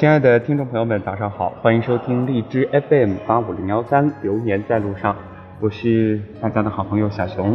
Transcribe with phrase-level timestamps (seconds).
[0.00, 5.14] 亲爱的听众朋友们，早上好，欢迎收听荔枝 FM 八五零幺三，流年在路上，
[5.60, 7.54] 我是大家的好朋友小熊。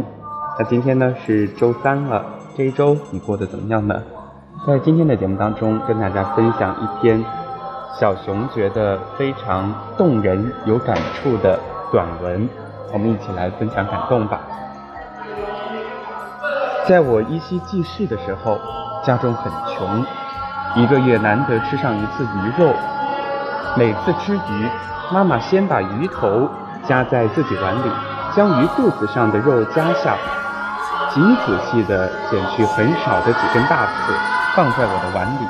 [0.56, 2.24] 那今天呢是周三了，
[2.56, 4.00] 这一周你过得怎么样呢？
[4.64, 7.20] 在今天的节目当中，跟大家分享一篇
[7.98, 11.58] 小熊觉得非常动人、有感触的
[11.90, 12.48] 短文，
[12.92, 14.42] 我们一起来分享感动吧。
[16.86, 18.56] 在我依稀记事的时候，
[19.02, 20.06] 家中很穷。
[20.76, 22.74] 一个月难得吃上一次鱼肉，
[23.76, 24.68] 每次吃鱼，
[25.10, 26.46] 妈妈先把鱼头
[26.86, 27.90] 夹在自己碗里，
[28.36, 30.14] 将鱼肚子上的肉夹下，
[31.14, 34.12] 极仔细地剪去很少的几根大刺，
[34.54, 35.46] 放在我的碗里，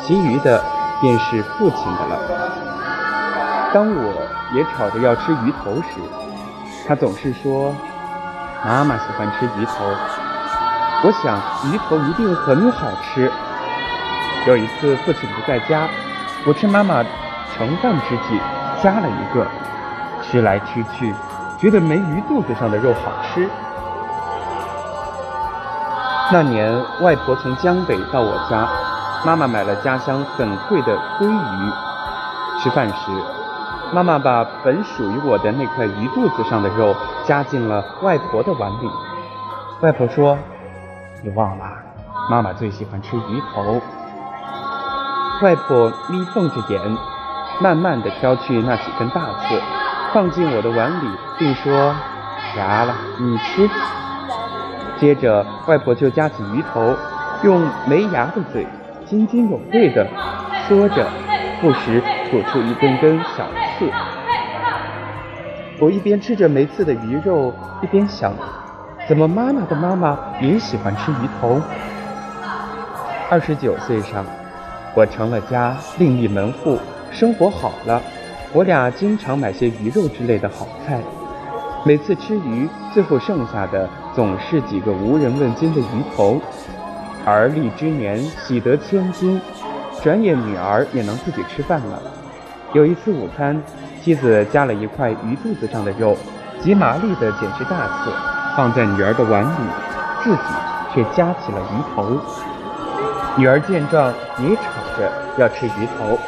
[0.00, 0.64] 其余的
[0.98, 2.18] 便是父亲的了。
[3.74, 4.14] 当我
[4.54, 6.00] 也吵着要吃鱼头时，
[6.88, 7.74] 他总是说
[8.64, 9.84] ：“妈妈喜欢吃鱼头。”
[11.04, 11.36] 我想
[11.70, 13.30] 鱼头一定很好吃。
[14.48, 15.86] 有一次父亲不在家，
[16.46, 17.04] 我趁妈妈
[17.54, 18.40] 盛饭之际
[18.82, 19.46] 夹了一个，
[20.22, 21.14] 吃来吃去，
[21.58, 23.46] 觉得没鱼肚子上的肉好吃。
[26.32, 28.66] 那年外婆从江北到我家，
[29.22, 31.72] 妈妈买了家乡很贵的鲑鱼。
[32.62, 32.94] 吃饭时，
[33.92, 36.96] 妈妈把本属于我的那块鱼肚子上的肉
[37.26, 38.90] 夹进了外婆的碗里。
[39.82, 40.38] 外婆说
[41.22, 41.64] ：“你忘了，
[42.30, 43.78] 妈妈最喜欢吃鱼头。”
[45.40, 46.80] 外婆眯缝着眼，
[47.60, 49.60] 慢慢地挑去那几根大刺，
[50.12, 51.08] 放进我的碗里，
[51.38, 51.94] 并说
[52.56, 53.70] ：“夹了，你吃。”
[54.98, 56.96] 接着，外婆就夹起鱼头，
[57.44, 58.66] 用没牙的嘴
[59.06, 60.04] 津津有味地
[60.66, 61.06] 说着，
[61.60, 63.46] 不时吐出一根根小
[63.78, 63.88] 刺。
[65.78, 68.32] 我一边吃着没刺的鱼肉，一边想：
[69.08, 71.62] 怎么妈妈的妈妈也喜欢吃鱼头？
[73.30, 74.24] 二十九岁上。
[74.94, 76.78] 我成了家，另立门户，
[77.10, 78.02] 生活好了。
[78.52, 81.00] 我俩经常买些鱼肉之类的好菜。
[81.84, 86.40] 每次吃鱼，最后剩下的总是几个无人问津的鱼头。
[87.24, 89.40] 而立之年，喜得千金，
[90.02, 92.02] 转眼女儿也能自己吃饭了。
[92.72, 93.62] 有一次午餐，
[94.02, 96.16] 妻子夹了一块鱼肚子上的肉，
[96.60, 98.10] 极麻利地剪去大刺，
[98.56, 99.56] 放在女儿的碗里，
[100.24, 100.38] 自己
[100.92, 102.18] 却夹起了鱼头。
[103.38, 104.62] 女儿见状也吵
[104.98, 106.18] 着要吃鱼头。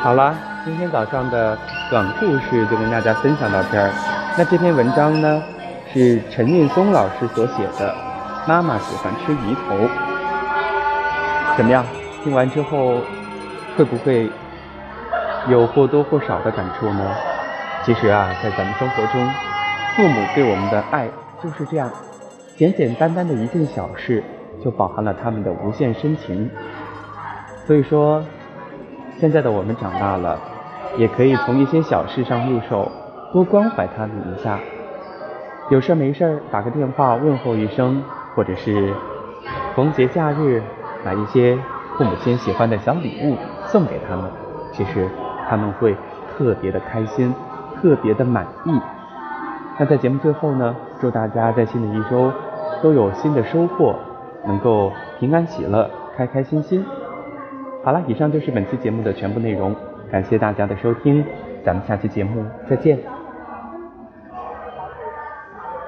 [0.00, 0.32] 好了，
[0.64, 1.58] 今天早上的
[1.90, 3.90] 短故事就跟大家分享到这儿。
[4.38, 5.42] 那这篇文章呢，
[5.92, 7.92] 是陈运松老师所写的
[8.48, 9.74] 《妈妈喜欢吃鱼头》。
[11.56, 11.84] 怎么样？
[12.22, 13.00] 听完之后
[13.76, 14.30] 会不会
[15.48, 17.10] 有或多或少的感触呢？
[17.84, 19.28] 其实啊，在咱们生活中，
[19.96, 21.08] 父母对我们的爱
[21.42, 21.90] 就是这样，
[22.56, 24.22] 简简单单的一件小事。
[24.62, 26.50] 就饱含了他们的无限深情，
[27.66, 28.22] 所以说，
[29.18, 30.38] 现在的我们长大了，
[30.96, 32.90] 也可以从一些小事上入手，
[33.32, 34.58] 多关怀他们一下。
[35.70, 38.02] 有事没事打个电话问候一声，
[38.34, 38.92] 或者是
[39.74, 40.62] 逢节假日
[41.04, 41.56] 买一些
[41.96, 44.30] 父母亲喜欢的小礼物送给他们，
[44.72, 45.08] 其实
[45.48, 45.96] 他们会
[46.36, 47.34] 特别的开心，
[47.80, 48.80] 特别的满意。
[49.78, 52.30] 那在节目最后呢，祝大家在新的一周
[52.82, 53.94] 都有新的收获。
[54.46, 56.84] 能够平安喜乐，开开心心。
[57.84, 59.74] 好了，以上就是本期节目的全部内容，
[60.10, 61.24] 感谢大家的收听，
[61.64, 63.19] 咱们下期节目再见。